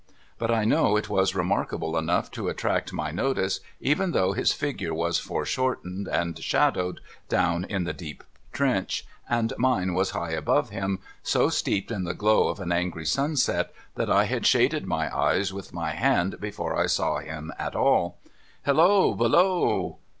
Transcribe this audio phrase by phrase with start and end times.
[0.39, 4.95] But I know it was remarkable enough to attract my notice, even though his figure
[4.95, 11.01] was foreshortened and shadowed, down in the deep trench, and mine was high above him,
[11.21, 15.53] so steeped in the glow of an angry sunset, that I had shaded my eyes
[15.53, 18.17] with my hand before I saw him at all.'
[18.63, 19.13] Halloa!
[19.15, 19.99] Below